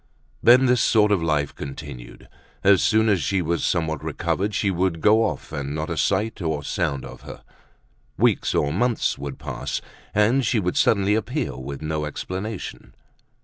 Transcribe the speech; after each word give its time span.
Then 0.41 0.65
this 0.65 0.81
sort 0.81 1.11
of 1.11 1.21
life 1.21 1.53
continued. 1.53 2.27
As 2.63 2.81
soon 2.81 3.07
as 3.07 3.21
she 3.21 3.39
was 3.39 3.63
somewhat 3.63 4.03
recovered 4.03 4.55
she 4.55 4.71
would 4.71 4.99
go 4.99 5.23
off 5.25 5.51
and 5.51 5.75
not 5.75 5.91
a 5.91 5.95
sight 5.97 6.41
or 6.41 6.63
sound 6.63 7.05
of 7.05 7.21
her. 7.21 7.43
Weeks 8.17 8.55
or 8.55 8.73
months 8.73 9.19
would 9.19 9.37
pass 9.37 9.79
and 10.15 10.43
she 10.43 10.59
would 10.59 10.75
suddenly 10.75 11.13
appear 11.13 11.55
with 11.55 11.83
no 11.83 12.05
explanation. 12.05 12.95